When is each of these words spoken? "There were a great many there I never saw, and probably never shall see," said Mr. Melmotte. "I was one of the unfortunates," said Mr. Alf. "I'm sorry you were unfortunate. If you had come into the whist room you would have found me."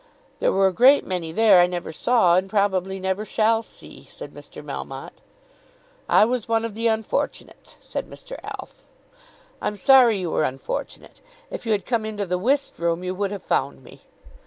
"There 0.39 0.51
were 0.51 0.65
a 0.65 0.73
great 0.73 1.05
many 1.05 1.31
there 1.31 1.61
I 1.61 1.67
never 1.67 1.91
saw, 1.91 2.35
and 2.35 2.49
probably 2.49 2.99
never 2.99 3.23
shall 3.23 3.61
see," 3.61 4.07
said 4.09 4.33
Mr. 4.33 4.65
Melmotte. 4.65 5.21
"I 6.09 6.25
was 6.25 6.47
one 6.47 6.65
of 6.65 6.73
the 6.73 6.87
unfortunates," 6.87 7.75
said 7.81 8.09
Mr. 8.09 8.39
Alf. 8.43 8.83
"I'm 9.61 9.75
sorry 9.75 10.17
you 10.17 10.31
were 10.31 10.43
unfortunate. 10.43 11.21
If 11.51 11.67
you 11.67 11.71
had 11.71 11.85
come 11.85 12.03
into 12.03 12.25
the 12.25 12.39
whist 12.39 12.79
room 12.79 13.03
you 13.03 13.13
would 13.13 13.29
have 13.29 13.43
found 13.43 13.83
me." 13.83 14.01